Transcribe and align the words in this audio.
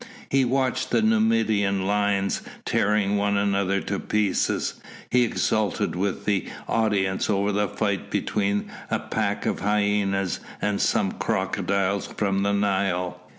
He 0.29 0.45
watched 0.45 0.89
the 0.89 1.03
Numidian 1.03 1.85
lions 1.85 2.41
tearing 2.65 3.17
one 3.17 3.37
another 3.37 3.79
to 3.81 3.99
pieces, 3.99 4.81
he 5.11 5.21
exulted 5.23 5.95
with 5.95 6.25
the 6.25 6.47
audience 6.67 7.29
over 7.29 7.51
the 7.51 7.67
fight 7.67 8.09
between 8.09 8.71
a 8.89 8.97
pack 8.97 9.45
of 9.45 9.59
hyenas 9.59 10.39
and 10.59 10.81
some 10.81 11.11
crocodiles 11.11 12.07
from 12.07 12.41
the 12.41 12.51
Nile. 12.51 13.19